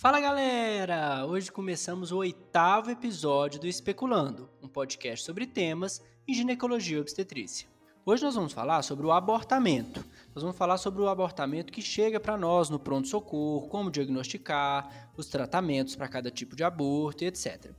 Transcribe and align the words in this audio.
Fala 0.00 0.18
galera! 0.18 1.26
Hoje 1.26 1.52
começamos 1.52 2.10
o 2.10 2.16
oitavo 2.16 2.90
episódio 2.90 3.60
do 3.60 3.66
Especulando, 3.66 4.48
um 4.62 4.66
podcast 4.66 5.26
sobre 5.26 5.46
temas 5.46 6.00
em 6.26 6.32
ginecologia 6.32 6.96
e 6.96 7.00
obstetrícia. 7.02 7.68
Hoje 8.06 8.22
nós 8.22 8.34
vamos 8.34 8.54
falar 8.54 8.80
sobre 8.80 9.04
o 9.04 9.12
abortamento. 9.12 10.02
Nós 10.34 10.42
vamos 10.42 10.56
falar 10.56 10.78
sobre 10.78 11.02
o 11.02 11.08
abortamento 11.10 11.70
que 11.70 11.82
chega 11.82 12.18
para 12.18 12.38
nós 12.38 12.70
no 12.70 12.78
pronto-socorro, 12.78 13.68
como 13.68 13.90
diagnosticar, 13.90 15.12
os 15.18 15.26
tratamentos 15.26 15.94
para 15.94 16.08
cada 16.08 16.30
tipo 16.30 16.56
de 16.56 16.64
aborto 16.64 17.22
e 17.22 17.26
etc. 17.26 17.70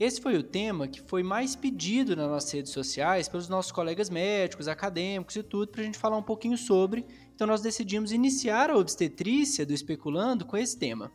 Esse 0.00 0.22
foi 0.22 0.38
o 0.38 0.42
tema 0.42 0.88
que 0.88 1.02
foi 1.02 1.22
mais 1.22 1.54
pedido 1.54 2.16
nas 2.16 2.30
nossas 2.30 2.52
redes 2.52 2.72
sociais 2.72 3.28
pelos 3.28 3.50
nossos 3.50 3.70
colegas 3.70 4.08
médicos, 4.08 4.66
acadêmicos 4.66 5.36
e 5.36 5.42
tudo, 5.42 5.72
para 5.72 5.82
a 5.82 5.84
gente 5.84 5.98
falar 5.98 6.16
um 6.16 6.22
pouquinho 6.22 6.56
sobre. 6.56 7.04
Então 7.34 7.46
nós 7.46 7.60
decidimos 7.60 8.12
iniciar 8.12 8.70
a 8.70 8.78
obstetrícia 8.78 9.66
do 9.66 9.74
Especulando 9.74 10.46
com 10.46 10.56
esse 10.56 10.78
tema. 10.78 11.12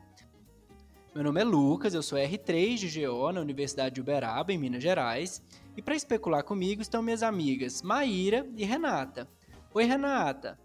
Meu 1.14 1.24
nome 1.24 1.42
é 1.42 1.44
Lucas, 1.44 1.96
eu 1.96 2.04
sou 2.04 2.20
R3 2.20 2.76
de 2.76 3.08
GO 3.08 3.32
na 3.32 3.42
Universidade 3.42 3.96
de 3.96 4.02
Uberaba, 4.02 4.54
em 4.54 4.60
Minas 4.60 4.84
Gerais. 4.84 5.42
E 5.76 5.82
para 5.82 5.96
especular 5.96 6.44
comigo 6.44 6.84
estão 6.84 7.02
minhas 7.02 7.24
amigas 7.24 7.82
Maíra 7.82 8.48
e 8.56 8.64
Renata. 8.64 9.28
Oi, 9.74 9.86
Renata. 9.86 10.60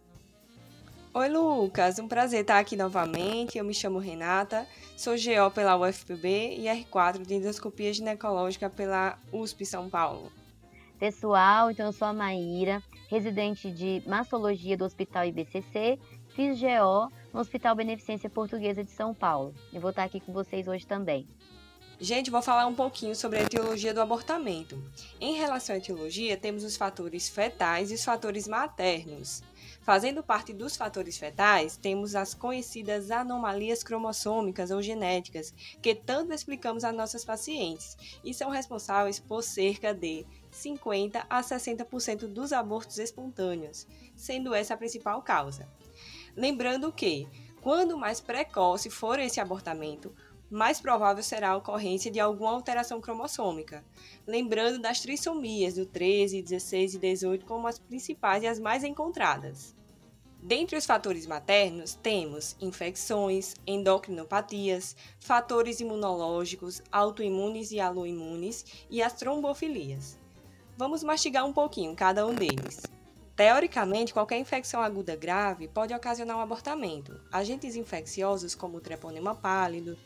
Oi, 1.15 1.29
Lucas. 1.31 1.99
Um 1.99 2.07
prazer 2.07 2.43
estar 2.43 2.59
aqui 2.59 2.77
novamente. 2.77 3.57
Eu 3.57 3.65
me 3.65 3.73
chamo 3.73 3.99
Renata, 3.99 4.67
sou 4.99 5.15
GO 5.15 5.51
pela 5.51 5.79
UFPB 5.79 6.59
e 6.59 6.65
R4 6.65 7.25
de 7.25 7.35
endoscopia 7.37 7.91
ginecológica 7.95 8.69
pela 8.69 9.19
USP 9.33 9.65
São 9.65 9.89
Paulo. 9.89 10.31
Pessoal, 10.99 11.71
então 11.71 11.87
eu 11.87 11.93
sou 11.93 12.07
a 12.07 12.13
Maíra, 12.13 12.83
residente 13.09 13.71
de 13.71 14.03
mastologia 14.07 14.77
do 14.77 14.85
Hospital 14.85 15.25
IBCC, 15.25 15.99
fiz 16.35 16.61
GO 16.61 17.11
no 17.35 17.41
Hospital 17.41 17.75
Beneficência 17.75 18.31
Portuguesa 18.31 18.85
de 18.85 18.93
São 18.93 19.13
Paulo. 19.13 19.53
Eu 19.73 19.81
vou 19.81 19.91
estar 19.91 20.05
aqui 20.05 20.21
com 20.21 20.33
vocês 20.33 20.69
hoje 20.69 20.87
também. 20.87 21.27
Gente, 21.99 22.31
vou 22.31 22.41
falar 22.41 22.67
um 22.67 22.75
pouquinho 22.75 23.15
sobre 23.15 23.39
a 23.39 23.43
etiologia 23.43 23.93
do 23.93 24.01
abortamento. 24.01 24.81
Em 25.21 25.35
relação 25.35 25.75
à 25.75 25.79
etiologia, 25.79 26.37
temos 26.37 26.63
os 26.63 26.77
fatores 26.77 27.29
fetais 27.29 27.91
e 27.91 27.95
os 27.95 28.05
fatores 28.05 28.47
maternos. 28.47 29.43
Fazendo 29.81 30.23
parte 30.23 30.53
dos 30.53 30.77
fatores 30.77 31.19
fetais, 31.19 31.77
temos 31.77 32.15
as 32.15 32.35
conhecidas 32.35 33.11
anomalias 33.11 33.83
cromossômicas 33.83 34.71
ou 34.71 34.81
genéticas, 34.81 35.53
que 35.83 35.95
tanto 35.95 36.33
explicamos 36.33 36.85
a 36.85 36.93
nossas 36.93 37.25
pacientes 37.25 37.97
e 38.25 38.33
são 38.33 38.51
responsáveis 38.51 39.19
por 39.19 39.43
cerca 39.43 39.93
de 39.93 40.25
50 40.51 41.27
a 41.29 41.43
60% 41.43 42.27
dos 42.27 42.53
abortos 42.53 42.99
espontâneos, 42.99 43.87
sendo 44.15 44.55
essa 44.55 44.75
a 44.75 44.77
principal 44.77 45.21
causa. 45.23 45.69
Lembrando 46.37 46.93
que, 46.93 47.29
quando 47.61 47.97
mais 47.97 48.21
precoce 48.21 48.91
for 48.91 49.19
esse 49.19 49.41
abortamento, 49.41 50.15
mais 50.51 50.81
provável 50.81 51.23
será 51.23 51.51
a 51.51 51.57
ocorrência 51.57 52.11
de 52.11 52.21
alguma 52.21 52.53
alteração 52.53 53.01
cromossômica. 53.01 53.85
Lembrando 54.27 54.81
das 54.81 55.01
trissomias 55.01 55.75
do 55.75 55.87
13, 55.87 56.43
16 56.43 56.95
e 56.95 56.99
18 56.99 57.47
como 57.47 57.67
as 57.67 57.79
principais 57.79 58.43
e 58.43 58.47
as 58.47 58.59
mais 58.59 58.85
encontradas. 58.85 59.75
Dentre 60.43 60.77
os 60.77 60.85
fatores 60.85 61.27
maternos, 61.27 61.95
temos 61.95 62.55
infecções, 62.61 63.55
endocrinopatias, 63.67 64.95
fatores 65.19 65.81
imunológicos, 65.81 66.83
autoimunes 66.93 67.73
e 67.73 67.81
aloimunes 67.81 68.65
e 68.91 69.03
as 69.03 69.15
trombofilias. 69.15 70.19
Vamos 70.77 71.03
mastigar 71.03 71.47
um 71.47 71.53
pouquinho 71.53 71.97
cada 71.97 72.27
um 72.27 72.35
deles. 72.35 72.83
Teoricamente, 73.37 74.13
qualquer 74.13 74.39
infecção 74.39 74.81
aguda 74.81 75.17
grave 75.17 75.67
pode 75.67 75.93
ocasionar 75.93 76.37
um 76.37 76.41
abortamento. 76.41 77.21
Agentes 77.33 77.75
infecciosos 77.75 78.55
como 78.55 78.77
o 78.77 78.81
treponema 78.81 79.35
pálido, 79.35 79.99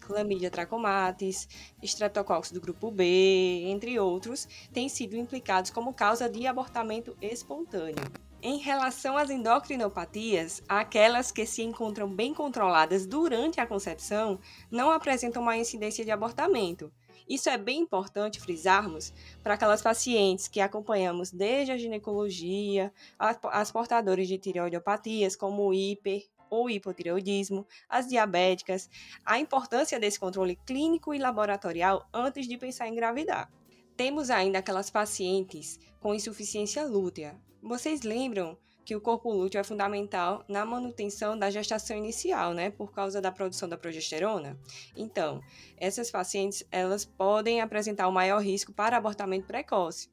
clamídia 0.00 0.50
trachomatis, 0.50 1.48
estreptococcus 1.82 2.52
do 2.52 2.60
grupo 2.60 2.90
B, 2.90 3.64
entre 3.66 3.98
outros, 3.98 4.46
têm 4.72 4.88
sido 4.88 5.16
implicados 5.16 5.70
como 5.70 5.92
causa 5.92 6.28
de 6.28 6.46
abortamento 6.46 7.16
espontâneo. 7.20 8.04
Em 8.40 8.58
relação 8.58 9.16
às 9.16 9.30
endocrinopatias, 9.30 10.62
aquelas 10.68 11.30
que 11.30 11.46
se 11.46 11.62
encontram 11.62 12.08
bem 12.08 12.34
controladas 12.34 13.06
durante 13.06 13.60
a 13.60 13.66
concepção 13.66 14.38
não 14.68 14.90
apresentam 14.90 15.42
uma 15.42 15.56
incidência 15.56 16.04
de 16.04 16.10
abortamento, 16.10 16.92
isso 17.28 17.48
é 17.48 17.56
bem 17.56 17.80
importante 17.80 18.40
frisarmos 18.40 19.12
para 19.42 19.54
aquelas 19.54 19.82
pacientes 19.82 20.48
que 20.48 20.60
acompanhamos 20.60 21.30
desde 21.30 21.72
a 21.72 21.78
ginecologia, 21.78 22.92
as 23.18 23.70
portadoras 23.70 24.28
de 24.28 24.38
tireoidopatias, 24.38 25.36
como 25.36 25.66
o 25.66 25.74
hiper 25.74 26.24
ou 26.50 26.68
hipotireoidismo, 26.68 27.66
as 27.88 28.06
diabéticas, 28.08 28.90
a 29.24 29.38
importância 29.38 29.98
desse 29.98 30.20
controle 30.20 30.56
clínico 30.66 31.14
e 31.14 31.18
laboratorial 31.18 32.06
antes 32.12 32.46
de 32.46 32.58
pensar 32.58 32.88
em 32.88 32.92
engravidar. 32.92 33.50
Temos 33.96 34.28
ainda 34.28 34.58
aquelas 34.58 34.90
pacientes 34.90 35.80
com 36.00 36.14
insuficiência 36.14 36.84
lútea. 36.84 37.40
Vocês 37.62 38.02
lembram 38.02 38.58
que 38.84 38.96
o 38.96 39.00
corpo 39.00 39.32
lúteo 39.32 39.58
é 39.58 39.64
fundamental 39.64 40.44
na 40.48 40.64
manutenção 40.64 41.38
da 41.38 41.50
gestação 41.50 41.96
inicial, 41.96 42.52
né, 42.52 42.70
por 42.70 42.92
causa 42.92 43.20
da 43.20 43.30
produção 43.30 43.68
da 43.68 43.78
progesterona. 43.78 44.58
Então, 44.96 45.40
essas 45.76 46.10
pacientes, 46.10 46.64
elas 46.70 47.04
podem 47.04 47.60
apresentar 47.60 48.08
o 48.08 48.12
maior 48.12 48.42
risco 48.42 48.72
para 48.72 48.96
abortamento 48.96 49.46
precoce. 49.46 50.10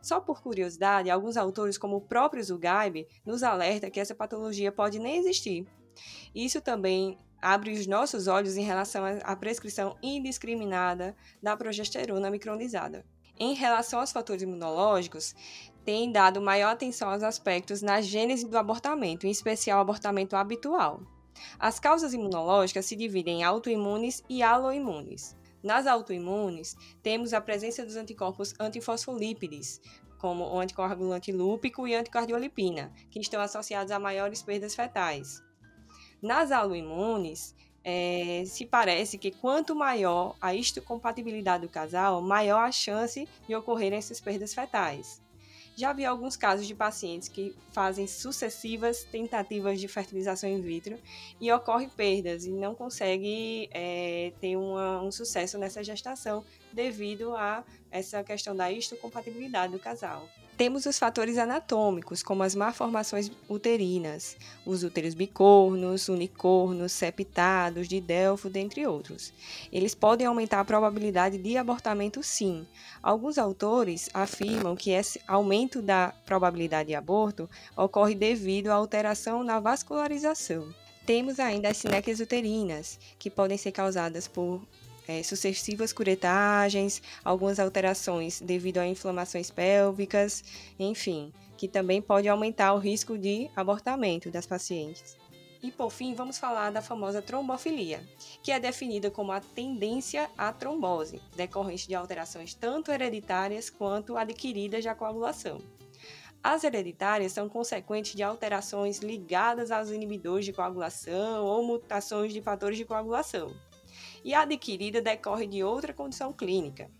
Só 0.00 0.20
por 0.20 0.42
curiosidade, 0.42 1.10
alguns 1.10 1.36
autores, 1.36 1.76
como 1.76 1.96
o 1.96 2.00
próprio 2.00 2.42
Zugaib, 2.42 3.06
nos 3.26 3.42
alerta 3.42 3.90
que 3.90 4.00
essa 4.00 4.14
patologia 4.14 4.72
pode 4.72 4.98
nem 4.98 5.18
existir. 5.18 5.66
Isso 6.34 6.60
também 6.60 7.18
abre 7.40 7.72
os 7.72 7.86
nossos 7.86 8.26
olhos 8.26 8.56
em 8.56 8.62
relação 8.62 9.04
à 9.24 9.36
prescrição 9.36 9.96
indiscriminada 10.02 11.16
da 11.42 11.56
progesterona 11.56 12.30
micronizada. 12.30 13.04
Em 13.40 13.54
relação 13.54 14.00
aos 14.00 14.10
fatores 14.10 14.42
imunológicos, 14.42 15.34
tem 15.88 16.12
dado 16.12 16.38
maior 16.38 16.72
atenção 16.72 17.08
aos 17.08 17.22
aspectos 17.22 17.80
na 17.80 18.02
gênese 18.02 18.46
do 18.46 18.58
abortamento, 18.58 19.26
em 19.26 19.30
especial 19.30 19.80
abortamento 19.80 20.36
habitual. 20.36 21.00
As 21.58 21.80
causas 21.80 22.12
imunológicas 22.12 22.84
se 22.84 22.94
dividem 22.94 23.40
em 23.40 23.42
autoimunes 23.42 24.22
e 24.28 24.42
aloimunes. 24.42 25.34
Nas 25.62 25.86
autoimunes, 25.86 26.76
temos 27.02 27.32
a 27.32 27.40
presença 27.40 27.86
dos 27.86 27.96
anticorpos 27.96 28.52
antifosfolípides, 28.60 29.80
como 30.18 30.44
o 30.44 30.60
anticoagulante 30.60 31.32
lúpico 31.32 31.88
e 31.88 31.94
anticardiolipina, 31.94 32.92
que 33.10 33.18
estão 33.18 33.40
associados 33.40 33.90
a 33.90 33.98
maiores 33.98 34.42
perdas 34.42 34.74
fetais. 34.74 35.42
Nas 36.20 36.52
aloimunes, 36.52 37.56
é, 37.82 38.44
se 38.44 38.66
parece 38.66 39.16
que 39.16 39.30
quanto 39.30 39.74
maior 39.74 40.36
a 40.38 40.54
histocompatibilidade 40.54 41.66
do 41.66 41.72
casal, 41.72 42.20
maior 42.20 42.60
a 42.60 42.70
chance 42.70 43.26
de 43.48 43.56
ocorrerem 43.56 43.98
essas 43.98 44.20
perdas 44.20 44.52
fetais. 44.52 45.26
Já 45.78 45.92
vi 45.92 46.04
alguns 46.04 46.36
casos 46.36 46.66
de 46.66 46.74
pacientes 46.74 47.28
que 47.28 47.54
fazem 47.70 48.08
sucessivas 48.08 49.04
tentativas 49.04 49.80
de 49.80 49.86
fertilização 49.86 50.50
in 50.50 50.60
vitro 50.60 50.98
e 51.40 51.52
ocorrem 51.52 51.88
perdas 51.88 52.44
e 52.44 52.50
não 52.50 52.74
consegue 52.74 53.70
é, 53.70 54.32
ter 54.40 54.56
uma, 54.56 55.00
um 55.00 55.12
sucesso 55.12 55.56
nessa 55.56 55.84
gestação 55.84 56.44
devido 56.72 57.32
a 57.36 57.62
essa 57.92 58.24
questão 58.24 58.56
da 58.56 58.72
histocompatibilidade 58.72 59.72
do 59.72 59.78
casal. 59.78 60.28
Temos 60.58 60.86
os 60.86 60.98
fatores 60.98 61.38
anatômicos, 61.38 62.20
como 62.20 62.42
as 62.42 62.52
malformações 62.52 63.30
uterinas, 63.48 64.36
os 64.66 64.82
úteros 64.82 65.14
bicornos, 65.14 66.08
unicornos, 66.08 66.90
septados, 66.90 67.86
de 67.86 68.00
Delfo, 68.00 68.50
dentre 68.50 68.84
outros. 68.84 69.32
Eles 69.72 69.94
podem 69.94 70.26
aumentar 70.26 70.58
a 70.58 70.64
probabilidade 70.64 71.38
de 71.38 71.56
abortamento, 71.56 72.24
sim. 72.24 72.66
Alguns 73.00 73.38
autores 73.38 74.10
afirmam 74.12 74.74
que 74.74 74.90
esse 74.90 75.20
aumento 75.28 75.80
da 75.80 76.12
probabilidade 76.26 76.88
de 76.88 76.96
aborto 76.96 77.48
ocorre 77.76 78.16
devido 78.16 78.70
à 78.70 78.74
alteração 78.74 79.44
na 79.44 79.60
vascularização. 79.60 80.74
Temos 81.06 81.38
ainda 81.38 81.68
as 81.68 81.76
sinéquias 81.76 82.18
uterinas, 82.18 82.98
que 83.16 83.30
podem 83.30 83.56
ser 83.56 83.70
causadas 83.70 84.26
por 84.26 84.60
é, 85.08 85.22
sucessivas 85.22 85.90
curetagens, 85.90 87.02
algumas 87.24 87.58
alterações 87.58 88.40
devido 88.42 88.76
a 88.76 88.86
inflamações 88.86 89.50
pélvicas, 89.50 90.44
enfim, 90.78 91.32
que 91.56 91.66
também 91.66 92.02
pode 92.02 92.28
aumentar 92.28 92.74
o 92.74 92.78
risco 92.78 93.16
de 93.16 93.50
abortamento 93.56 94.30
das 94.30 94.46
pacientes. 94.46 95.16
E 95.60 95.72
por 95.72 95.90
fim, 95.90 96.14
vamos 96.14 96.38
falar 96.38 96.70
da 96.70 96.80
famosa 96.80 97.20
trombofilia, 97.20 98.00
que 98.42 98.52
é 98.52 98.60
definida 98.60 99.10
como 99.10 99.32
a 99.32 99.40
tendência 99.40 100.30
à 100.38 100.52
trombose, 100.52 101.20
decorrente 101.34 101.88
de 101.88 101.96
alterações 101.96 102.54
tanto 102.54 102.92
hereditárias 102.92 103.68
quanto 103.68 104.16
adquiridas 104.16 104.84
da 104.84 104.94
coagulação. 104.94 105.58
As 106.44 106.62
hereditárias 106.62 107.32
são 107.32 107.48
consequentes 107.48 108.14
de 108.14 108.22
alterações 108.22 108.98
ligadas 108.98 109.72
aos 109.72 109.90
inibidores 109.90 110.44
de 110.44 110.52
coagulação 110.52 111.44
ou 111.44 111.64
mutações 111.64 112.32
de 112.32 112.40
fatores 112.40 112.78
de 112.78 112.84
coagulação 112.84 113.52
e 114.24 114.34
a 114.34 114.42
adquirida 114.42 115.00
decorre 115.00 115.46
de 115.46 115.62
outra 115.62 115.92
condição 115.92 116.32
clínica. 116.32 116.90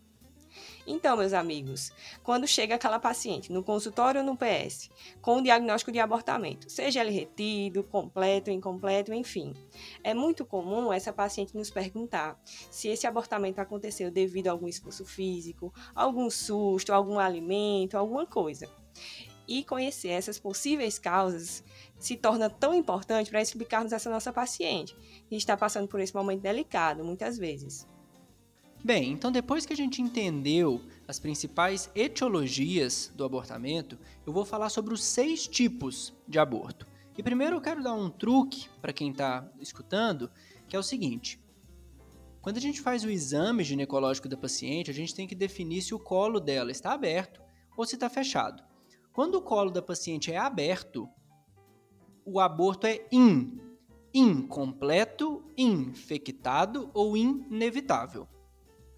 Então, 0.87 1.17
meus 1.17 1.32
amigos, 1.32 1.93
quando 2.23 2.47
chega 2.47 2.75
aquela 2.75 2.99
paciente 2.99 3.53
no 3.53 3.62
consultório 3.62 4.20
ou 4.23 4.26
no 4.26 4.37
PS 4.37 4.88
com 5.20 5.37
o 5.37 5.43
diagnóstico 5.43 5.93
de 5.93 5.99
abortamento, 5.99 6.70
seja 6.70 7.03
ele 7.03 7.11
retido, 7.11 7.85
completo, 7.85 8.50
incompleto, 8.50 9.12
enfim, 9.12 9.53
é 10.03 10.15
muito 10.15 10.47
comum 10.47 10.93
essa 10.93 11.12
paciente 11.12 11.55
nos 11.55 11.70
perguntar 11.70 12.41
se 12.70 12.88
esse 12.88 13.06
abortamento 13.06 13.61
aconteceu 13.61 14.11
devido 14.11 14.49
a 14.49 14.53
algum 14.53 14.67
esforço 14.67 15.05
físico, 15.05 15.73
algum 15.94 16.31
susto, 16.31 16.93
algum 16.93 17.19
alimento, 17.19 17.97
alguma 17.97 18.26
coisa. 18.26 18.69
E 19.47 19.64
conhecer 19.64 20.09
essas 20.09 20.38
possíveis 20.38 20.99
causas 20.99 21.64
se 21.99 22.17
torna 22.17 22.49
tão 22.49 22.75
importante 22.75 23.31
para 23.31 23.43
explicarmos 23.43 23.93
essa 23.93 24.11
nossa 24.11 24.33
paciente, 24.33 24.97
que 25.29 25.37
está 25.37 25.56
passando 25.56 25.89
por 25.89 26.00
esse 26.00 26.15
momento 26.15 26.43
delicado, 26.43 27.05
muitas 27.05 27.37
vezes. 27.37 27.87
Bem, 28.85 29.11
então 29.11 29.33
depois 29.33 29.67
que 29.67 29.73
a 29.73 29.77
gente 29.77 30.00
entendeu 30.00 30.81
as 31.06 31.19
principais 31.19 31.91
etiologias 31.95 33.12
do 33.15 33.25
abortamento, 33.25 33.99
eu 34.25 34.33
vou 34.33 34.45
falar 34.45 34.69
sobre 34.69 34.95
os 34.95 35.03
seis 35.03 35.49
tipos 35.49 36.15
de 36.29 36.39
aborto. 36.39 36.87
E 37.17 37.23
primeiro 37.23 37.56
eu 37.56 37.61
quero 37.61 37.83
dar 37.83 37.95
um 37.95 38.09
truque 38.09 38.69
para 38.81 38.93
quem 38.93 39.11
está 39.11 39.50
escutando, 39.61 40.31
que 40.69 40.77
é 40.77 40.79
o 40.79 40.85
seguinte: 40.85 41.41
quando 42.41 42.59
a 42.59 42.61
gente 42.61 42.81
faz 42.81 43.03
o 43.03 43.11
exame 43.11 43.65
ginecológico 43.65 44.29
da 44.29 44.37
paciente, 44.37 44.91
a 44.91 44.95
gente 44.95 45.15
tem 45.15 45.27
que 45.27 45.35
definir 45.35 45.83
se 45.83 45.93
o 45.93 45.99
colo 45.99 46.39
dela 46.39 46.71
está 46.71 46.93
aberto 46.93 47.43
ou 47.77 47.85
se 47.85 47.97
está 47.97 48.09
fechado. 48.09 48.62
Quando 49.12 49.35
o 49.35 49.43
colo 49.43 49.73
da 49.73 49.83
paciente 49.83 50.33
é 50.33 50.37
aberto, 50.37 51.09
o 52.30 52.40
aborto 52.40 52.86
é 52.86 53.06
in, 53.10 53.58
incompleto, 54.12 55.42
infectado 55.56 56.90
ou 56.92 57.16
inevitável. 57.16 58.28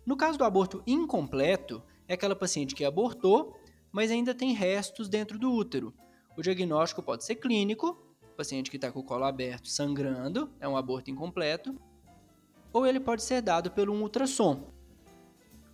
No 0.05 0.17
caso 0.17 0.37
do 0.37 0.45
aborto 0.45 0.83
incompleto, 0.87 1.83
é 2.09 2.15
aquela 2.15 2.35
paciente 2.35 2.75
que 2.75 2.85
abortou, 2.85 3.57
mas 3.93 4.11
ainda 4.11 4.35
tem 4.35 4.53
restos 4.53 5.09
dentro 5.09 5.39
do 5.39 5.53
útero. 5.53 5.95
O 6.37 6.43
diagnóstico 6.43 7.03
pode 7.03 7.25
ser 7.25 7.37
clínico, 7.37 7.97
paciente 8.37 8.71
que 8.71 8.77
está 8.77 8.91
com 8.91 9.01
o 9.01 9.05
colo 9.05 9.25
aberto 9.25 9.69
sangrando, 9.69 10.51
é 10.59 10.67
um 10.67 10.77
aborto 10.77 11.11
incompleto, 11.11 11.75
ou 12.73 12.87
ele 12.87 12.99
pode 12.99 13.23
ser 13.23 13.43
dado 13.43 13.71
pelo 13.71 13.93
um 13.93 14.03
ultrassom. 14.03 14.73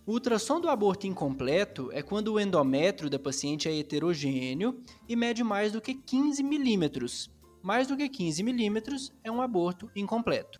O 0.05 0.11
ultrassom 0.11 0.59
do 0.61 0.69
aborto 0.69 1.07
incompleto 1.07 1.89
é 1.91 2.01
quando 2.01 2.33
o 2.33 2.39
endométrio 2.39 3.09
da 3.09 3.17
paciente 3.17 3.67
é 3.67 3.75
heterogêneo 3.75 4.81
e 5.07 5.15
mede 5.15 5.43
mais 5.43 5.71
do 5.71 5.81
que 5.81 5.93
15 5.93 6.43
milímetros. 6.43 7.29
Mais 7.67 7.85
do 7.85 7.97
que 7.97 8.07
15 8.07 8.43
milímetros 8.43 9.11
é 9.25 9.29
um 9.29 9.41
aborto 9.41 9.91
incompleto. 9.93 10.57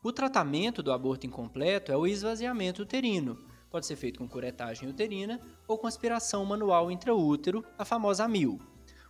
O 0.00 0.12
tratamento 0.12 0.80
do 0.80 0.92
aborto 0.92 1.26
incompleto 1.26 1.90
é 1.90 1.96
o 1.96 2.06
esvaziamento 2.06 2.82
uterino. 2.82 3.36
Pode 3.68 3.84
ser 3.84 3.96
feito 3.96 4.20
com 4.20 4.28
curetagem 4.28 4.88
uterina 4.88 5.40
ou 5.66 5.76
com 5.76 5.88
aspiração 5.88 6.44
manual 6.44 6.88
intraútero, 6.88 7.64
a 7.76 7.84
famosa 7.84 8.26
AMIL. 8.26 8.60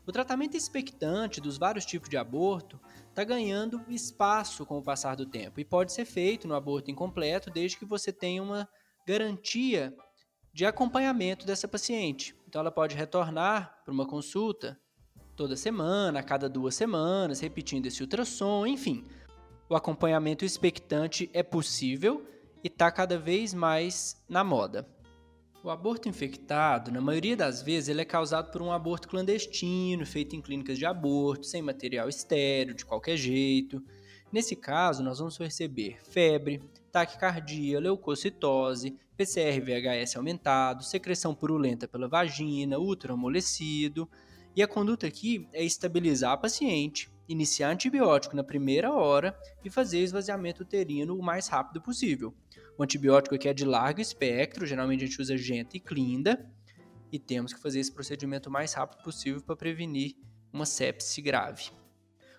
O 0.06 0.12
tratamento 0.12 0.56
expectante 0.56 1.42
dos 1.42 1.58
vários 1.58 1.84
tipos 1.84 2.08
de 2.08 2.16
aborto 2.16 2.80
está 3.10 3.22
ganhando 3.22 3.84
espaço 3.86 4.64
com 4.64 4.78
o 4.78 4.82
passar 4.82 5.14
do 5.14 5.26
tempo 5.26 5.60
e 5.60 5.64
pode 5.64 5.92
ser 5.92 6.06
feito 6.06 6.48
no 6.48 6.54
aborto 6.54 6.90
incompleto 6.90 7.50
desde 7.50 7.76
que 7.76 7.84
você 7.84 8.14
tenha 8.14 8.42
uma 8.42 8.66
garantia 9.06 9.94
de 10.54 10.64
acompanhamento 10.64 11.44
dessa 11.44 11.68
paciente. 11.68 12.34
Então, 12.48 12.62
ela 12.62 12.72
pode 12.72 12.96
retornar 12.96 13.82
para 13.84 13.92
uma 13.92 14.06
consulta 14.06 14.80
toda 15.34 15.56
semana, 15.56 16.20
a 16.20 16.22
cada 16.22 16.48
duas 16.48 16.74
semanas, 16.74 17.40
repetindo 17.40 17.86
esse 17.86 18.02
ultrassom, 18.02 18.66
enfim 18.66 19.04
o 19.68 19.74
acompanhamento 19.74 20.44
expectante 20.44 21.30
é 21.32 21.42
possível 21.42 22.24
e 22.62 22.68
está 22.68 22.90
cada 22.90 23.18
vez 23.18 23.54
mais 23.54 24.22
na 24.28 24.44
moda. 24.44 24.86
O 25.62 25.70
aborto 25.70 26.08
infectado, 26.08 26.92
na 26.92 27.00
maioria 27.00 27.36
das 27.36 27.62
vezes, 27.62 27.88
ele 27.88 28.02
é 28.02 28.04
causado 28.04 28.50
por 28.50 28.60
um 28.60 28.70
aborto 28.70 29.08
clandestino, 29.08 30.04
feito 30.04 30.36
em 30.36 30.42
clínicas 30.42 30.76
de 30.78 30.84
aborto, 30.84 31.46
sem 31.46 31.62
material 31.62 32.08
estéreo, 32.08 32.74
de 32.74 32.84
qualquer 32.84 33.16
jeito. 33.16 33.82
Nesse 34.30 34.54
caso, 34.54 35.02
nós 35.02 35.18
vamos 35.18 35.38
receber 35.38 35.98
febre, 36.04 36.62
taquicardia, 36.92 37.80
leucocitose, 37.80 38.98
PCR-VHS 39.16 40.16
aumentado, 40.16 40.84
secreção 40.84 41.34
purulenta 41.34 41.88
pela 41.88 42.06
vagina, 42.06 42.78
útero 42.78 43.14
amolecido. 43.14 44.08
E 44.56 44.62
a 44.62 44.68
conduta 44.68 45.06
aqui 45.06 45.48
é 45.52 45.64
estabilizar 45.64 46.32
a 46.32 46.36
paciente, 46.36 47.10
iniciar 47.28 47.70
antibiótico 47.70 48.36
na 48.36 48.44
primeira 48.44 48.92
hora 48.92 49.36
e 49.64 49.70
fazer 49.70 49.98
esvaziamento 49.98 50.62
uterino 50.62 51.18
o 51.18 51.22
mais 51.22 51.48
rápido 51.48 51.80
possível. 51.80 52.32
O 52.78 52.82
antibiótico 52.82 53.34
aqui 53.34 53.48
é 53.48 53.54
de 53.54 53.64
largo 53.64 54.00
espectro, 54.00 54.64
geralmente 54.64 55.02
a 55.02 55.06
gente 55.08 55.20
usa 55.20 55.36
genta 55.36 55.76
e 55.76 55.80
clinda, 55.80 56.48
e 57.10 57.18
temos 57.18 57.52
que 57.52 57.60
fazer 57.60 57.80
esse 57.80 57.92
procedimento 57.92 58.48
o 58.48 58.52
mais 58.52 58.72
rápido 58.74 59.02
possível 59.02 59.40
para 59.40 59.56
prevenir 59.56 60.16
uma 60.52 60.66
sepse 60.66 61.20
grave. 61.20 61.70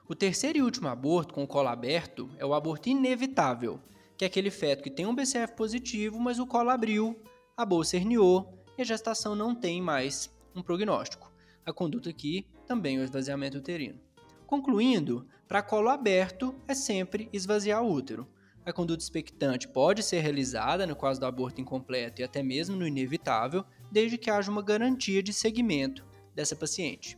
O 0.07 0.15
terceiro 0.15 0.59
e 0.59 0.62
último 0.62 0.88
aborto 0.88 1.33
com 1.33 1.44
o 1.44 1.47
colo 1.47 1.67
aberto 1.67 2.29
é 2.38 2.45
o 2.45 2.53
aborto 2.53 2.88
inevitável, 2.88 3.81
que 4.17 4.23
é 4.23 4.27
aquele 4.27 4.51
feto 4.51 4.83
que 4.83 4.91
tem 4.91 5.06
um 5.06 5.15
BCF 5.15 5.53
positivo, 5.56 6.17
mas 6.19 6.39
o 6.39 6.47
colo 6.47 6.69
abriu, 6.69 7.21
a 7.57 7.65
bolsa 7.65 7.97
herniou 7.97 8.63
e 8.77 8.81
a 8.81 8.85
gestação 8.85 9.35
não 9.35 9.53
tem 9.53 9.81
mais 9.81 10.29
um 10.56 10.62
prognóstico. 10.62 11.34
A 11.65 11.73
conduta 11.73 12.12
aqui 12.12 12.45
também 12.67 12.97
é 12.97 13.00
o 13.00 13.03
esvaziamento 13.03 13.57
uterino. 13.57 14.00
Concluindo, 14.45 15.27
para 15.47 15.63
colo 15.63 15.89
aberto 15.89 16.53
é 16.67 16.75
sempre 16.75 17.27
esvaziar 17.33 17.81
o 17.83 17.91
útero. 17.91 18.27
A 18.63 18.71
conduta 18.71 19.01
expectante 19.01 19.67
pode 19.67 20.03
ser 20.03 20.19
realizada 20.19 20.85
no 20.85 20.95
caso 20.95 21.19
do 21.19 21.25
aborto 21.25 21.59
incompleto 21.59 22.21
e 22.21 22.23
até 22.23 22.44
mesmo 22.44 22.75
no 22.75 22.85
inevitável, 22.85 23.65
desde 23.91 24.15
que 24.15 24.29
haja 24.29 24.51
uma 24.51 24.62
garantia 24.62 25.23
de 25.23 25.33
segmento 25.33 26.06
dessa 26.35 26.56
paciente. 26.56 27.17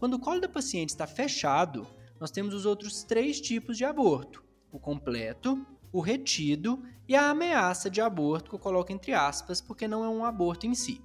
Quando 0.00 0.14
o 0.14 0.20
colo 0.20 0.40
da 0.40 0.48
paciente 0.48 0.88
está 0.88 1.06
fechado, 1.06 1.86
nós 2.18 2.32
temos 2.32 2.54
os 2.54 2.66
outros 2.66 3.04
três 3.04 3.40
tipos 3.40 3.76
de 3.76 3.84
aborto: 3.84 4.42
o 4.72 4.80
completo, 4.80 5.64
o 5.92 6.00
retido 6.00 6.82
e 7.06 7.14
a 7.14 7.30
ameaça 7.30 7.88
de 7.88 8.00
aborto, 8.00 8.50
que 8.50 8.56
eu 8.56 8.60
coloco 8.60 8.92
entre 8.92 9.12
aspas, 9.12 9.60
porque 9.60 9.86
não 9.86 10.04
é 10.04 10.08
um 10.08 10.24
aborto 10.24 10.66
em 10.66 10.74
si. 10.74 11.00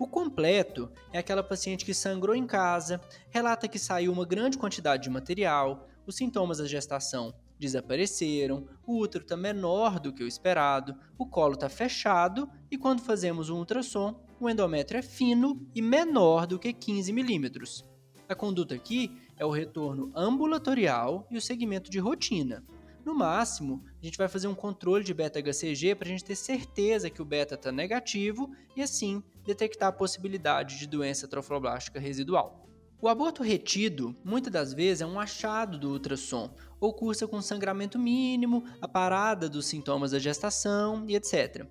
O 0.00 0.06
completo 0.06 0.90
é 1.12 1.18
aquela 1.18 1.42
paciente 1.42 1.84
que 1.84 1.92
sangrou 1.92 2.34
em 2.34 2.46
casa, 2.46 3.02
relata 3.28 3.68
que 3.68 3.78
saiu 3.78 4.10
uma 4.10 4.24
grande 4.24 4.56
quantidade 4.56 5.02
de 5.02 5.10
material, 5.10 5.86
os 6.06 6.16
sintomas 6.16 6.56
da 6.56 6.64
gestação 6.64 7.34
desapareceram, 7.58 8.66
o 8.86 8.96
útero 8.96 9.24
está 9.24 9.36
menor 9.36 10.00
do 10.00 10.10
que 10.10 10.24
o 10.24 10.26
esperado, 10.26 10.96
o 11.18 11.26
colo 11.26 11.52
está 11.52 11.68
fechado 11.68 12.48
e 12.70 12.78
quando 12.78 13.02
fazemos 13.02 13.50
um 13.50 13.58
ultrassom, 13.58 14.18
o 14.40 14.48
endométrio 14.48 15.00
é 15.00 15.02
fino 15.02 15.68
e 15.74 15.82
menor 15.82 16.46
do 16.46 16.58
que 16.58 16.72
15 16.72 17.12
milímetros. 17.12 17.84
A 18.26 18.34
conduta 18.34 18.74
aqui 18.74 19.20
é 19.36 19.44
o 19.44 19.50
retorno 19.50 20.10
ambulatorial 20.16 21.26
e 21.30 21.36
o 21.36 21.42
segmento 21.42 21.90
de 21.90 21.98
rotina. 21.98 22.64
No 23.10 23.16
máximo, 23.16 23.82
a 24.00 24.04
gente 24.04 24.16
vai 24.16 24.28
fazer 24.28 24.46
um 24.46 24.54
controle 24.54 25.02
de 25.02 25.12
beta-HCG 25.12 25.96
para 25.96 26.06
a 26.06 26.10
gente 26.12 26.22
ter 26.22 26.36
certeza 26.36 27.10
que 27.10 27.20
o 27.20 27.24
beta 27.24 27.56
está 27.56 27.72
negativo 27.72 28.54
e 28.76 28.82
assim 28.82 29.20
detectar 29.44 29.88
a 29.88 29.92
possibilidade 29.92 30.78
de 30.78 30.86
doença 30.86 31.26
trofoblástica 31.26 31.98
residual. 31.98 32.68
O 33.02 33.08
aborto 33.08 33.42
retido, 33.42 34.14
muitas 34.24 34.52
das 34.52 34.72
vezes, 34.72 35.00
é 35.00 35.06
um 35.06 35.18
achado 35.18 35.76
do 35.76 35.90
ultrassom, 35.90 36.54
ou 36.78 36.94
cursa 36.94 37.26
com 37.26 37.42
sangramento 37.42 37.98
mínimo, 37.98 38.62
a 38.80 38.86
parada 38.86 39.48
dos 39.48 39.66
sintomas 39.66 40.12
da 40.12 40.20
gestação 40.20 41.04
e 41.08 41.16
etc. 41.16 41.66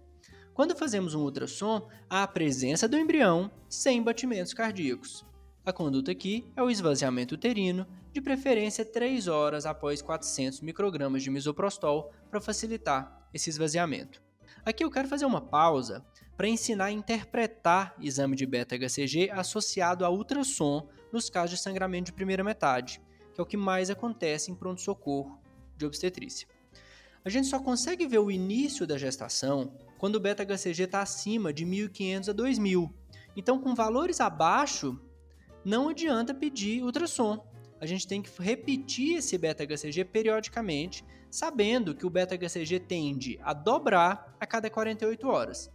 Quando 0.53 0.75
fazemos 0.75 1.15
um 1.15 1.22
ultrassom, 1.22 1.88
há 2.10 2.24
a 2.24 2.27
presença 2.27 2.86
do 2.86 2.98
embrião 2.98 3.50
sem 3.69 4.03
batimentos 4.03 4.53
cardíacos. 4.53 5.25
A 5.66 5.74
conduta 5.74 6.12
aqui 6.12 6.51
é 6.56 6.63
o 6.63 6.70
esvaziamento 6.70 7.36
uterino, 7.36 7.86
de 8.12 8.22
preferência 8.22 8.84
3 8.84 9.28
horas 9.28 9.66
após 9.66 10.01
400 10.01 10.62
microgramas 10.62 11.22
de 11.22 11.30
misoprostol 11.30 12.12
para 12.30 12.42
facilitar 12.42 13.28
esse 13.34 13.50
esvaziamento. 13.50 14.22
Aqui 14.66 14.84
eu 14.84 14.89
quero 14.89 15.08
fazer 15.08 15.25
uma 15.25 15.42
pausa 15.42 16.04
para 16.36 16.48
ensinar 16.48 16.86
a 16.86 16.92
interpretar 16.92 17.94
exame 18.00 18.36
de 18.36 18.46
beta-HCG 18.46 19.30
associado 19.32 20.06
a 20.06 20.10
ultrassom 20.10 20.88
nos 21.12 21.30
casos 21.30 21.58
de 21.58 21.62
sangramento 21.62 22.06
de 22.06 22.13
primeira 22.13 22.44
metade, 22.44 23.01
que 23.34 23.39
é 23.39 23.44
o 23.44 23.46
que 23.46 23.58
mais 23.58 23.89
acontece 23.89 24.50
em 24.50 24.56
pronto-socorro 24.56 25.39
de 25.78 25.86
obstetrícia. 25.86 26.48
A 27.24 27.30
gente 27.30 27.48
só 27.48 27.60
consegue 27.60 28.08
ver 28.08 28.20
o 28.20 28.32
início 28.32 28.88
da 28.88 28.98
gestação 28.98 29.74
quando 29.98 30.16
o 30.16 30.20
beta-HCG 30.20 30.84
está 30.84 31.01
acima 31.01 31.51
de 31.51 31.66
1.500 31.66 32.30
a 32.30 32.34
2.000. 32.34 32.92
Então, 33.36 33.60
com 33.60 33.75
valores 33.75 34.22
abaixo, 34.22 35.00
não 35.69 35.89
adianta 35.89 36.33
pedir 36.33 36.83
ultrassom. 36.83 37.45
A 37.79 37.85
gente 37.85 38.07
tem 38.07 38.23
que 38.23 38.41
repetir 38.41 39.17
esse 39.17 39.38
beta-HCG 39.38 40.03
periodicamente, 40.05 41.05
sabendo 41.29 41.93
que 41.93 42.07
o 42.07 42.09
beta-HCG 42.09 42.79
tende 42.79 43.39
a 43.43 43.53
dobrar 43.53 44.35
a 44.39 44.47
cada 44.47 44.67
48 44.67 45.27
horas. 45.27 45.71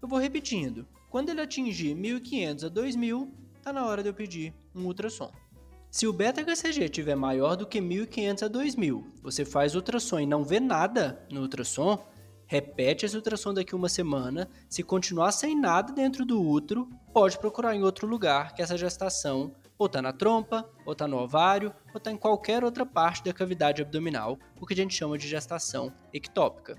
Eu 0.00 0.08
vou 0.08 0.18
repetindo. 0.18 0.88
Quando 1.10 1.28
ele 1.28 1.42
atingir 1.42 1.94
1500 1.94 2.64
a 2.64 2.68
2000, 2.70 3.30
está 3.58 3.74
na 3.74 3.84
hora 3.84 4.02
de 4.02 4.08
eu 4.08 4.14
pedir 4.14 4.54
um 4.74 4.86
ultrassom. 4.86 5.30
Se 5.90 6.06
o 6.06 6.12
beta-HCG 6.14 6.84
estiver 6.84 7.14
maior 7.14 7.56
do 7.56 7.66
que 7.66 7.78
1500 7.78 8.44
a 8.44 8.48
2000, 8.48 9.06
você 9.22 9.44
faz 9.44 9.74
ultrassom 9.74 10.20
e 10.20 10.26
não 10.26 10.42
vê 10.42 10.58
nada 10.60 11.26
no 11.30 11.42
ultrassom, 11.42 12.02
Repete 12.50 13.06
esse 13.06 13.14
ultrassom 13.14 13.54
daqui 13.54 13.76
uma 13.76 13.88
semana. 13.88 14.50
Se 14.68 14.82
continuar 14.82 15.30
sem 15.30 15.56
nada 15.56 15.92
dentro 15.92 16.26
do 16.26 16.42
útero, 16.42 16.90
pode 17.12 17.38
procurar 17.38 17.76
em 17.76 17.84
outro 17.84 18.08
lugar 18.08 18.54
que 18.54 18.60
essa 18.60 18.76
gestação 18.76 19.54
ou 19.78 19.86
está 19.86 20.02
na 20.02 20.12
trompa, 20.12 20.68
ou 20.84 20.92
está 20.92 21.06
no 21.06 21.18
ovário, 21.18 21.72
ou 21.94 21.98
está 21.98 22.10
em 22.10 22.16
qualquer 22.16 22.64
outra 22.64 22.84
parte 22.84 23.22
da 23.22 23.32
cavidade 23.32 23.80
abdominal, 23.80 24.36
o 24.60 24.66
que 24.66 24.74
a 24.74 24.76
gente 24.76 24.96
chama 24.96 25.16
de 25.16 25.28
gestação 25.28 25.92
ectópica. 26.12 26.76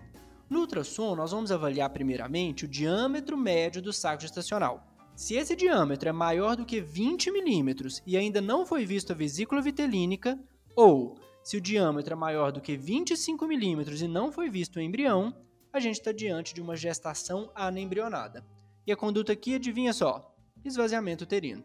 No 0.49 0.59
ultrassom, 0.59 1.15
nós 1.15 1.31
vamos 1.31 1.53
avaliar 1.53 1.89
primeiramente 1.89 2.65
o 2.65 2.67
diâmetro 2.67 3.37
médio 3.37 3.81
do 3.81 3.93
saco 3.93 4.23
gestacional. 4.23 4.85
Se 5.15 5.35
esse 5.35 5.55
diâmetro 5.55 6.09
é 6.09 6.11
maior 6.11 6.57
do 6.57 6.65
que 6.65 6.81
20 6.81 7.31
milímetros 7.31 8.03
e 8.05 8.17
ainda 8.17 8.41
não 8.41 8.65
foi 8.65 8.85
visto 8.85 9.13
a 9.13 9.15
vesícula 9.15 9.61
vitelínica, 9.61 10.37
ou 10.75 11.15
se 11.41 11.55
o 11.55 11.61
diâmetro 11.61 12.11
é 12.11 12.17
maior 12.17 12.51
do 12.51 12.59
que 12.59 12.75
25 12.75 13.47
milímetros 13.47 14.01
e 14.01 14.07
não 14.09 14.33
foi 14.33 14.49
visto 14.49 14.75
o 14.75 14.81
embrião, 14.81 15.33
a 15.73 15.79
gente 15.79 15.95
está 15.99 16.11
diante 16.11 16.53
de 16.53 16.61
uma 16.61 16.75
gestação 16.75 17.51
anembrionada. 17.55 18.45
E 18.85 18.91
a 18.91 18.97
conduta 18.97 19.31
aqui, 19.31 19.55
adivinha 19.55 19.93
só? 19.93 20.35
Esvaziamento 20.65 21.23
uterino. 21.23 21.63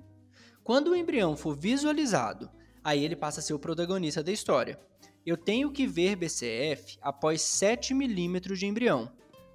Quando 0.63 0.89
o 0.89 0.97
embrião 0.97 1.37
for 1.37 1.57
visualizado, 1.57 2.51
aí 2.83 3.05
ele 3.05 3.17
passa 3.17 3.41
a 3.41 3.43
ser 3.43 3.55
o 3.55 3.59
protagonista 3.59 4.23
da 4.23 4.33
história. 4.33 4.81
Eu 5.25 5.37
tenho 5.37 5.73
que 5.73 5.87
ver 5.87 6.17
BCF 6.17 6.99
após 7.01 7.43
7 7.43 7.95
milímetros 7.95 8.59
de 8.59 8.67
embrião. 8.67 9.11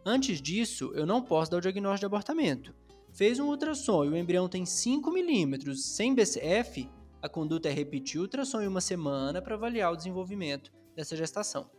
Antes 0.05 0.41
disso, 0.41 0.91
eu 0.95 1.05
não 1.05 1.21
posso 1.21 1.51
dar 1.51 1.57
o 1.57 1.61
diagnóstico 1.61 2.01
de 2.01 2.05
abortamento. 2.07 2.75
Fez 3.13 3.39
um 3.39 3.47
ultrassom 3.47 4.05
e 4.05 4.09
o 4.09 4.17
embrião 4.17 4.49
tem 4.49 4.65
5 4.65 5.11
milímetros 5.11 5.85
sem 5.85 6.13
BCF, 6.13 6.89
a 7.21 7.29
conduta 7.29 7.69
é 7.69 7.71
repetir 7.71 8.19
o 8.19 8.23
ultrassom 8.23 8.61
em 8.61 8.67
uma 8.67 8.81
semana 8.81 9.41
para 9.41 9.55
avaliar 9.55 9.93
o 9.93 9.95
desenvolvimento 9.95 10.71
dessa 10.95 11.15
gestação. 11.15 11.69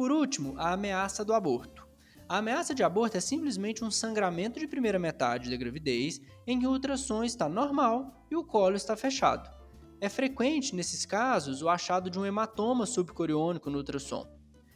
Por 0.00 0.10
último, 0.10 0.54
a 0.56 0.72
ameaça 0.72 1.22
do 1.22 1.34
aborto. 1.34 1.86
A 2.26 2.38
ameaça 2.38 2.74
de 2.74 2.82
aborto 2.82 3.18
é 3.18 3.20
simplesmente 3.20 3.84
um 3.84 3.90
sangramento 3.90 4.58
de 4.58 4.66
primeira 4.66 4.98
metade 4.98 5.50
da 5.50 5.56
gravidez 5.58 6.22
em 6.46 6.58
que 6.58 6.66
o 6.66 6.70
ultrassom 6.70 7.22
está 7.22 7.50
normal 7.50 8.24
e 8.30 8.34
o 8.34 8.42
colo 8.42 8.76
está 8.76 8.96
fechado. 8.96 9.50
É 10.00 10.08
frequente, 10.08 10.74
nesses 10.74 11.04
casos, 11.04 11.60
o 11.60 11.68
achado 11.68 12.08
de 12.08 12.18
um 12.18 12.24
hematoma 12.24 12.86
subcoriônico 12.86 13.68
no 13.68 13.76
ultrassom. 13.76 14.26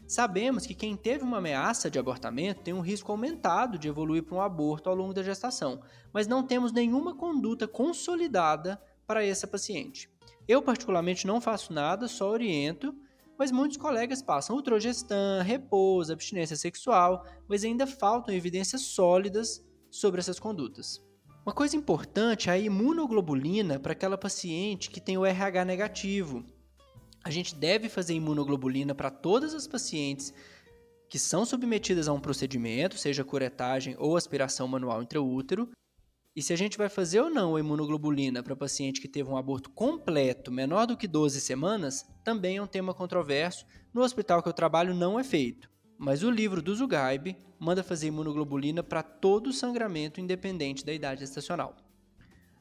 Sabemos 0.06 0.66
que 0.66 0.74
quem 0.74 0.94
teve 0.94 1.24
uma 1.24 1.38
ameaça 1.38 1.90
de 1.90 1.98
abortamento 1.98 2.60
tem 2.60 2.74
um 2.74 2.82
risco 2.82 3.10
aumentado 3.10 3.78
de 3.78 3.88
evoluir 3.88 4.24
para 4.24 4.36
um 4.36 4.42
aborto 4.42 4.90
ao 4.90 4.94
longo 4.94 5.14
da 5.14 5.22
gestação, 5.22 5.80
mas 6.12 6.26
não 6.26 6.46
temos 6.46 6.70
nenhuma 6.70 7.16
conduta 7.16 7.66
consolidada 7.66 8.78
para 9.06 9.24
essa 9.24 9.46
paciente. 9.46 10.06
Eu, 10.46 10.60
particularmente, 10.60 11.26
não 11.26 11.40
faço 11.40 11.72
nada, 11.72 12.08
só 12.08 12.28
oriento, 12.28 12.94
mas 13.38 13.50
muitos 13.50 13.76
colegas 13.76 14.22
passam 14.22 14.56
ultrogestan, 14.56 15.42
repouso, 15.42 16.12
abstinência 16.12 16.56
sexual, 16.56 17.26
mas 17.48 17.64
ainda 17.64 17.86
faltam 17.86 18.34
evidências 18.34 18.82
sólidas 18.82 19.64
sobre 19.90 20.20
essas 20.20 20.38
condutas. 20.38 21.02
Uma 21.44 21.54
coisa 21.54 21.76
importante 21.76 22.48
é 22.48 22.52
a 22.52 22.58
imunoglobulina 22.58 23.78
para 23.78 23.92
aquela 23.92 24.16
paciente 24.16 24.90
que 24.90 25.00
tem 25.00 25.18
o 25.18 25.26
RH 25.26 25.64
negativo. 25.64 26.44
A 27.22 27.30
gente 27.30 27.54
deve 27.54 27.88
fazer 27.88 28.14
imunoglobulina 28.14 28.94
para 28.94 29.10
todas 29.10 29.54
as 29.54 29.66
pacientes 29.66 30.32
que 31.08 31.18
são 31.18 31.44
submetidas 31.44 32.08
a 32.08 32.12
um 32.12 32.20
procedimento, 32.20 32.98
seja 32.98 33.22
curetagem 33.22 33.94
ou 33.98 34.16
aspiração 34.16 34.66
manual 34.66 35.02
intraútero. 35.02 35.70
E 36.36 36.42
se 36.42 36.52
a 36.52 36.56
gente 36.56 36.76
vai 36.76 36.88
fazer 36.88 37.20
ou 37.20 37.30
não 37.30 37.54
a 37.54 37.60
imunoglobulina 37.60 38.42
para 38.42 38.56
paciente 38.56 39.00
que 39.00 39.06
teve 39.06 39.30
um 39.30 39.36
aborto 39.36 39.70
completo 39.70 40.50
menor 40.50 40.84
do 40.84 40.96
que 40.96 41.06
12 41.06 41.40
semanas, 41.40 42.04
também 42.24 42.56
é 42.56 42.62
um 42.62 42.66
tema 42.66 42.92
controverso. 42.92 43.64
No 43.92 44.02
hospital 44.02 44.42
que 44.42 44.48
eu 44.48 44.52
trabalho 44.52 44.92
não 44.92 45.16
é 45.18 45.22
feito. 45.22 45.70
Mas 45.96 46.24
o 46.24 46.30
livro 46.30 46.60
do 46.60 46.74
Zugaib 46.74 47.36
manda 47.56 47.84
fazer 47.84 48.08
imunoglobulina 48.08 48.82
para 48.82 49.00
todo 49.00 49.52
sangramento 49.52 50.20
independente 50.20 50.84
da 50.84 50.92
idade 50.92 51.20
gestacional. 51.20 51.76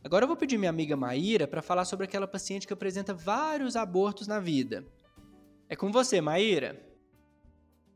Agora 0.03 0.25
eu 0.25 0.27
vou 0.27 0.37
pedir 0.37 0.59
minha 0.59 0.69
amiga 0.69 0.95
Maíra 0.95 1.47
para 1.47 1.61
falar 1.61 1.85
sobre 1.85 2.05
aquela 2.05 2.27
paciente 2.27 2.67
que 2.67 2.73
apresenta 2.73 3.11
vários 3.11 3.75
abortos 3.75 4.27
na 4.27 4.39
vida. 4.39 4.85
É 5.67 5.75
com 5.75 5.91
você, 5.91 6.21
Maíra. 6.21 6.79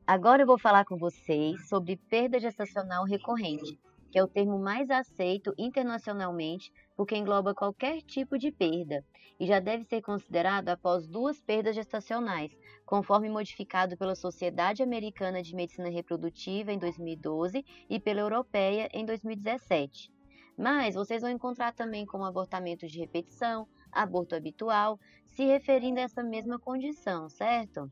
Agora 0.08 0.42
eu 0.42 0.48
vou 0.48 0.58
falar 0.58 0.86
com 0.86 0.98
vocês 0.98 1.68
sobre 1.68 1.98
perda 2.10 2.40
gestacional 2.40 3.04
recorrente, 3.04 3.78
que 4.10 4.18
é 4.18 4.24
o 4.24 4.28
termo 4.28 4.58
mais 4.58 4.90
aceito 4.90 5.54
internacionalmente 5.58 6.72
porque 6.96 7.16
engloba 7.16 7.54
qualquer 7.54 8.02
tipo 8.02 8.38
de 8.38 8.52
perda 8.52 9.04
e 9.40 9.46
já 9.46 9.60
deve 9.60 9.84
ser 9.84 10.02
considerado 10.02 10.70
após 10.70 11.08
duas 11.08 11.40
perdas 11.42 11.76
gestacionais, 11.76 12.58
conforme 12.86 13.30
modificado 13.30 13.96
pela 13.96 14.16
Sociedade 14.16 14.82
Americana 14.82 15.44
de 15.44 15.56
Medicina 15.56 15.90
Reprodutiva 15.90 16.72
em 16.72 16.80
2012 16.80 17.64
e 17.90 18.00
pela 18.00 18.22
Europeia 18.22 18.90
em 18.94 19.06
2017. 19.06 20.12
Mas 20.58 20.96
vocês 20.96 21.22
vão 21.22 21.30
encontrar 21.30 21.74
também 21.74 22.06
como 22.06 22.26
abortamento 22.26 22.88
de 22.88 23.00
repetição, 23.00 23.68
aborto 23.92 24.36
habitual, 24.36 25.00
se 25.28 25.46
referindo 25.46 26.00
a 26.00 26.04
essa 26.04 26.24
mesma 26.24 26.58
condição, 26.58 27.30
certo? 27.30 27.92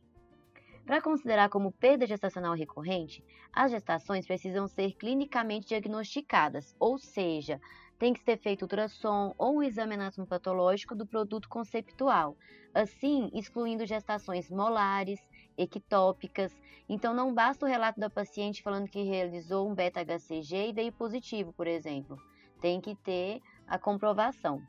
Para 0.85 1.01
considerar 1.01 1.49
como 1.49 1.71
perda 1.71 2.05
gestacional 2.05 2.53
recorrente, 2.53 3.23
as 3.51 3.71
gestações 3.71 4.27
precisam 4.27 4.67
ser 4.67 4.93
clinicamente 4.93 5.69
diagnosticadas, 5.69 6.75
ou 6.79 6.99
seja, 6.99 7.59
tem 7.97 8.13
que 8.13 8.19
ser 8.19 8.37
feito 8.37 8.63
ultrassom 8.63 9.33
ou 9.35 9.57
um 9.57 9.63
exame 9.63 9.95
anatomopatológico 9.95 10.93
do 10.93 11.07
produto 11.07 11.49
conceptual, 11.49 12.37
assim 12.71 13.31
excluindo 13.33 13.85
gestações 13.85 14.51
molares, 14.51 15.19
ectópicas. 15.57 16.55
Então 16.87 17.15
não 17.15 17.33
basta 17.33 17.65
o 17.65 17.69
relato 17.69 17.99
da 17.99 18.09
paciente 18.09 18.61
falando 18.61 18.87
que 18.87 19.01
realizou 19.01 19.67
um 19.67 19.73
beta-HCG 19.73 20.69
e 20.69 20.73
veio 20.73 20.91
positivo, 20.91 21.51
por 21.53 21.65
exemplo. 21.65 22.15
Tem 22.61 22.79
que 22.79 22.95
ter 22.95 23.41
a 23.67 23.79
comprovação. 23.79 24.61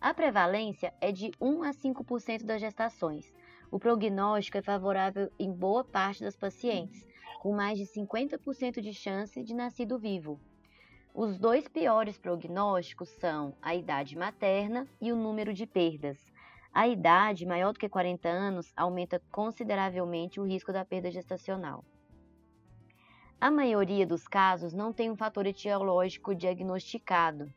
A 0.00 0.14
prevalência 0.14 0.94
é 1.00 1.10
de 1.10 1.32
1 1.40 1.64
a 1.64 1.70
5% 1.70 2.44
das 2.44 2.60
gestações. 2.60 3.34
O 3.70 3.78
prognóstico 3.78 4.56
é 4.56 4.62
favorável 4.62 5.30
em 5.38 5.52
boa 5.52 5.84
parte 5.84 6.22
das 6.22 6.34
pacientes, 6.34 7.06
com 7.40 7.54
mais 7.54 7.78
de 7.78 7.84
50% 7.84 8.80
de 8.80 8.94
chance 8.94 9.42
de 9.42 9.54
nascido 9.54 9.98
vivo. 9.98 10.40
Os 11.14 11.38
dois 11.38 11.68
piores 11.68 12.16
prognósticos 12.16 13.10
são 13.10 13.54
a 13.60 13.74
idade 13.74 14.16
materna 14.16 14.88
e 15.00 15.12
o 15.12 15.16
número 15.16 15.52
de 15.52 15.66
perdas. 15.66 16.32
A 16.72 16.88
idade 16.88 17.44
maior 17.44 17.72
do 17.72 17.78
que 17.78 17.88
40 17.88 18.28
anos 18.28 18.72
aumenta 18.74 19.20
consideravelmente 19.30 20.40
o 20.40 20.44
risco 20.44 20.72
da 20.72 20.84
perda 20.84 21.10
gestacional. 21.10 21.84
A 23.38 23.50
maioria 23.50 24.06
dos 24.06 24.26
casos 24.26 24.72
não 24.72 24.92
tem 24.92 25.10
um 25.10 25.16
fator 25.16 25.46
etiológico 25.46 26.34
diagnosticado, 26.34 27.52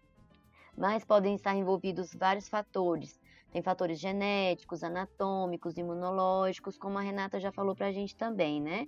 mas 0.78 1.06
podem 1.06 1.36
estar 1.36 1.56
envolvidos 1.56 2.14
vários 2.14 2.50
fatores, 2.50 3.21
tem 3.52 3.62
fatores 3.62 4.00
genéticos, 4.00 4.84
anatômicos, 4.84 5.78
imunológicos, 5.78 6.78
como 6.78 6.98
a 6.98 7.02
Renata 7.02 7.40
já 7.40 7.52
falou 7.52 7.76
para 7.76 7.88
a 7.88 7.92
gente 7.92 8.16
também, 8.16 8.62
né? 8.62 8.88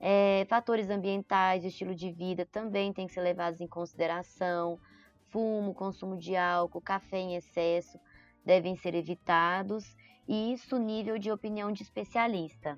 É, 0.00 0.44
fatores 0.48 0.90
ambientais, 0.90 1.64
estilo 1.64 1.94
de 1.94 2.10
vida 2.10 2.44
também 2.44 2.92
tem 2.92 3.06
que 3.06 3.12
ser 3.12 3.20
levados 3.20 3.60
em 3.60 3.68
consideração. 3.68 4.80
Fumo, 5.28 5.72
consumo 5.72 6.16
de 6.16 6.34
álcool, 6.34 6.80
café 6.80 7.18
em 7.18 7.36
excesso 7.36 8.00
devem 8.44 8.74
ser 8.74 8.94
evitados. 8.94 9.96
E 10.26 10.52
isso, 10.52 10.76
nível 10.76 11.18
de 11.18 11.30
opinião 11.30 11.70
de 11.70 11.82
especialista. 11.82 12.76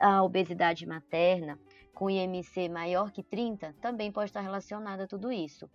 A, 0.00 0.22
obesidade 0.22 0.86
materna, 0.86 1.58
com 1.94 2.08
IMC 2.08 2.70
maior 2.70 3.12
que 3.12 3.22
30, 3.22 3.74
também 3.82 4.10
pode 4.10 4.30
estar 4.30 4.40
relacionada 4.40 5.04
a 5.04 5.06
tudo 5.06 5.30
isso 5.30 5.68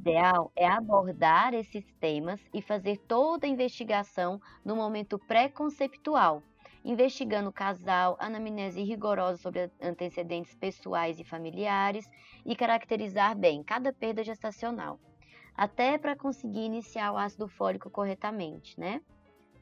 ideal 0.00 0.50
é 0.56 0.66
abordar 0.66 1.52
esses 1.52 1.84
temas 2.00 2.40
e 2.54 2.62
fazer 2.62 2.96
toda 3.06 3.46
a 3.46 3.50
investigação 3.50 4.40
no 4.64 4.74
momento 4.74 5.18
pré-conceptual, 5.18 6.42
investigando 6.82 7.50
o 7.50 7.52
casal, 7.52 8.16
anamnese 8.18 8.82
rigorosa 8.82 9.36
sobre 9.36 9.70
antecedentes 9.80 10.54
pessoais 10.54 11.20
e 11.20 11.24
familiares 11.24 12.10
e 12.46 12.56
caracterizar 12.56 13.36
bem 13.36 13.62
cada 13.62 13.92
perda 13.92 14.24
gestacional, 14.24 14.98
até 15.54 15.98
para 15.98 16.16
conseguir 16.16 16.64
iniciar 16.64 17.12
o 17.12 17.18
ácido 17.18 17.46
fólico 17.46 17.90
corretamente, 17.90 18.80
né? 18.80 19.02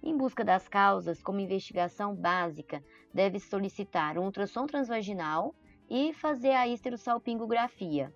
Em 0.00 0.16
busca 0.16 0.44
das 0.44 0.68
causas, 0.68 1.20
como 1.20 1.40
investigação 1.40 2.14
básica, 2.14 2.80
deve 3.12 3.40
solicitar 3.40 4.16
um 4.16 4.26
ultrassom 4.26 4.64
transvaginal 4.64 5.52
e 5.90 6.12
fazer 6.12 6.52
a 6.52 6.68
histerosalpingografia, 6.68 8.14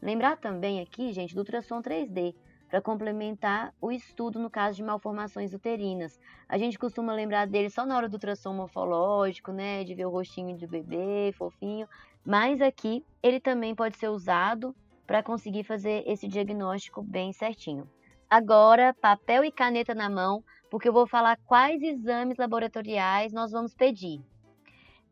Lembrar 0.00 0.36
também 0.36 0.80
aqui, 0.80 1.12
gente, 1.12 1.34
do 1.34 1.38
ultrassom 1.38 1.80
3D, 1.80 2.34
para 2.68 2.80
complementar 2.80 3.72
o 3.80 3.90
estudo 3.92 4.38
no 4.38 4.50
caso 4.50 4.76
de 4.76 4.82
malformações 4.82 5.54
uterinas. 5.54 6.18
A 6.48 6.58
gente 6.58 6.78
costuma 6.78 7.12
lembrar 7.12 7.46
dele 7.46 7.70
só 7.70 7.86
na 7.86 7.96
hora 7.96 8.08
do 8.08 8.14
ultrassom 8.14 8.52
morfológico, 8.52 9.52
né, 9.52 9.84
de 9.84 9.94
ver 9.94 10.06
o 10.06 10.10
rostinho 10.10 10.56
do 10.56 10.66
bebê, 10.66 11.32
fofinho, 11.36 11.88
mas 12.24 12.60
aqui 12.60 13.04
ele 13.22 13.40
também 13.40 13.74
pode 13.74 13.96
ser 13.96 14.08
usado 14.08 14.74
para 15.06 15.22
conseguir 15.22 15.62
fazer 15.62 16.02
esse 16.06 16.26
diagnóstico 16.26 17.02
bem 17.02 17.32
certinho. 17.32 17.88
Agora, 18.28 18.92
papel 19.00 19.44
e 19.44 19.52
caneta 19.52 19.94
na 19.94 20.10
mão, 20.10 20.42
porque 20.68 20.88
eu 20.88 20.92
vou 20.92 21.06
falar 21.06 21.38
quais 21.46 21.80
exames 21.80 22.36
laboratoriais 22.36 23.32
nós 23.32 23.52
vamos 23.52 23.72
pedir. 23.72 24.20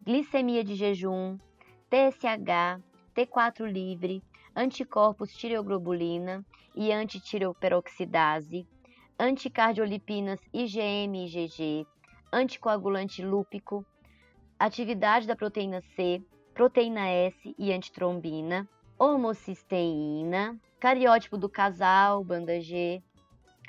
Glicemia 0.04 0.64
de 0.64 0.74
jejum, 0.74 1.38
TSH, 1.88 2.82
T4 3.14 3.64
livre, 3.70 4.20
anticorpos 4.54 5.34
tireoglobulina 5.34 6.44
e 6.74 6.92
antitireoperoxidase, 6.92 8.66
anticardiolipinas 9.18 10.40
IgM 10.52 11.14
e 11.14 11.24
IgG, 11.26 11.86
anticoagulante 12.32 13.24
lúpico, 13.24 13.84
atividade 14.58 15.26
da 15.26 15.36
proteína 15.36 15.80
C, 15.80 16.22
proteína 16.52 17.08
S 17.08 17.54
e 17.58 17.72
antitrombina, 17.72 18.68
homocisteína, 18.98 20.58
cariótipo 20.78 21.36
do 21.36 21.48
casal, 21.48 22.22
banda 22.22 22.60
G, 22.60 23.02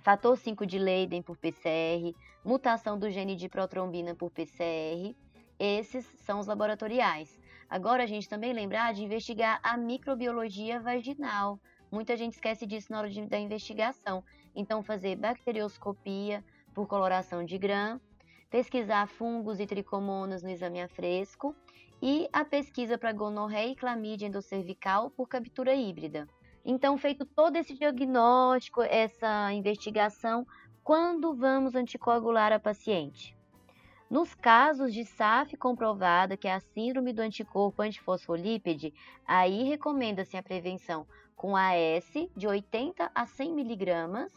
fator 0.03 0.37
5 0.37 0.65
de 0.65 0.77
Leiden 0.77 1.21
por 1.21 1.35
PCR, 1.37 2.13
mutação 2.43 2.97
do 2.97 3.09
gene 3.09 3.35
de 3.35 3.49
protrombina 3.49 4.13
por 4.13 4.29
PCR. 4.29 5.15
Esses 5.57 6.05
são 6.25 6.39
os 6.39 6.45
laboratoriais. 6.45 7.39
Agora 7.69 8.03
a 8.03 8.07
gente 8.07 8.29
também 8.29 8.53
lembrar 8.53 8.93
de 8.93 9.03
investigar 9.03 9.59
a 9.63 9.75
microbiologia 9.75 10.79
vaginal. 10.79 11.59
Muita 11.91 12.15
gente 12.15 12.33
esquece 12.33 12.65
disso 12.65 12.91
na 12.91 12.99
hora 12.99 13.09
de, 13.09 13.25
da 13.25 13.39
investigação. 13.39 14.23
Então, 14.55 14.83
fazer 14.83 15.15
bacterioscopia 15.15 16.43
por 16.73 16.87
coloração 16.87 17.43
de 17.43 17.57
Gram, 17.57 17.99
pesquisar 18.49 19.07
fungos 19.07 19.59
e 19.59 19.65
tricomonas 19.65 20.43
no 20.43 20.49
exame 20.49 20.81
a 20.81 20.87
fresco 20.87 21.55
e 22.01 22.27
a 22.31 22.45
pesquisa 22.45 22.97
para 22.97 23.11
gonorreia 23.11 23.71
e 23.71 23.75
clamídia 23.75 24.27
endocervical 24.27 25.09
por 25.09 25.27
captura 25.27 25.73
híbrida. 25.73 26.27
Então, 26.63 26.97
feito 26.97 27.25
todo 27.25 27.55
esse 27.55 27.73
diagnóstico, 27.73 28.81
essa 28.81 29.51
investigação, 29.53 30.45
quando 30.83 31.33
vamos 31.33 31.75
anticoagular 31.75 32.51
a 32.51 32.59
paciente? 32.59 33.35
Nos 34.09 34.35
casos 34.35 34.93
de 34.93 35.03
SAF 35.03 35.57
comprovada, 35.57 36.37
que 36.37 36.47
é 36.47 36.53
a 36.53 36.59
síndrome 36.59 37.11
do 37.11 37.21
anticorpo 37.21 37.81
antifosfolípide, 37.81 38.93
aí 39.25 39.63
recomenda-se 39.63 40.37
a 40.37 40.43
prevenção 40.43 41.07
com 41.35 41.55
AS 41.55 42.13
de 42.35 42.47
80 42.47 43.11
a 43.13 43.25
100 43.25 43.53
miligramas 43.53 44.31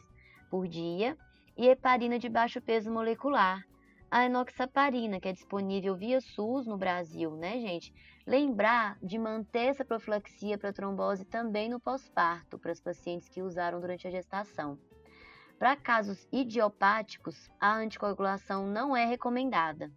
por 0.50 0.66
dia 0.66 1.18
e 1.54 1.68
heparina 1.68 2.18
de 2.18 2.30
baixo 2.30 2.62
peso 2.62 2.90
molecular, 2.90 3.62
a 4.10 4.24
enoxaparina, 4.24 5.20
que 5.20 5.28
é 5.28 5.32
disponível 5.32 5.94
via 5.94 6.18
SUS 6.20 6.66
no 6.66 6.78
Brasil, 6.78 7.36
né, 7.36 7.60
gente? 7.60 7.92
Lembrar 8.26 8.96
de 9.02 9.18
manter 9.18 9.66
essa 9.66 9.84
profilaxia 9.84 10.56
para 10.56 10.72
trombose 10.72 11.26
também 11.26 11.68
no 11.68 11.78
pós-parto, 11.78 12.58
para 12.58 12.72
as 12.72 12.80
pacientes 12.80 13.28
que 13.28 13.42
usaram 13.42 13.80
durante 13.80 14.08
a 14.08 14.10
gestação. 14.10 14.78
Para 15.58 15.74
casos 15.74 16.28
idiopáticos, 16.30 17.50
a 17.60 17.74
anticoagulação 17.74 18.66
não 18.66 18.96
é 18.96 19.04
recomendada. 19.04 19.90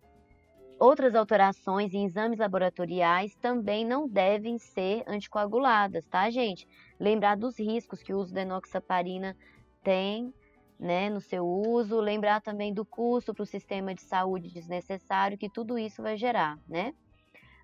Outras 0.79 1.13
alterações 1.13 1.93
em 1.93 2.05
exames 2.05 2.39
laboratoriais 2.39 3.35
também 3.35 3.85
não 3.85 4.07
devem 4.07 4.57
ser 4.57 5.03
anticoaguladas, 5.05 6.07
tá, 6.07 6.27
gente? 6.31 6.67
Lembrar 6.99 7.37
dos 7.37 7.59
riscos 7.59 8.01
que 8.01 8.11
o 8.11 8.17
uso 8.17 8.33
da 8.33 8.41
enoxaparina 8.41 9.37
tem 9.83 10.33
né, 10.79 11.11
no 11.11 11.21
seu 11.21 11.45
uso, 11.45 11.99
lembrar 11.99 12.41
também 12.41 12.73
do 12.73 12.83
custo 12.83 13.31
para 13.31 13.43
o 13.43 13.45
sistema 13.45 13.93
de 13.93 14.01
saúde 14.01 14.51
desnecessário 14.51 15.37
que 15.37 15.47
tudo 15.47 15.77
isso 15.77 16.01
vai 16.01 16.17
gerar, 16.17 16.57
né? 16.67 16.95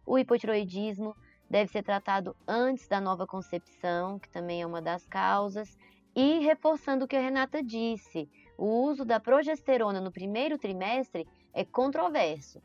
O 0.06 0.20
hipotiroidismo 0.20 1.16
deve 1.50 1.72
ser 1.72 1.82
tratado 1.82 2.36
antes 2.48 2.88
da 2.88 3.01
nova 3.01 3.25
concepção, 3.25 4.20
que 4.20 4.30
também 4.30 4.62
é 4.62 4.68
uma 4.68 4.84
das 4.84 5.08
causas, 5.08 5.75
e 6.17 6.39
reforçando 6.39 7.05
o 7.05 7.07
que 7.07 7.15
a 7.15 7.21
Renata 7.21 7.62
disse, 7.62 8.27
o 8.57 8.65
uso 8.65 9.05
da 9.05 9.19
progesterona 9.19 10.01
no 10.01 10.12
primeiro 10.12 10.57
trimestre 10.57 11.27
é 11.53 11.63
controverso, 11.63 12.59